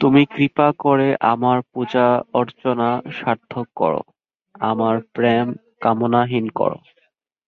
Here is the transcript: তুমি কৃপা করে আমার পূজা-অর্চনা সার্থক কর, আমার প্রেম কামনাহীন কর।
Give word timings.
তুমি 0.00 0.22
কৃপা 0.26 0.68
করে 0.78 1.08
আমার 1.32 1.58
পূজা-অর্চনা 1.72 2.88
সার্থক 3.18 3.66
কর, 3.74 3.94
আমার 4.54 4.94
প্রেম 5.14 5.46
কামনাহীন 5.80 6.46
কর। 6.50 6.72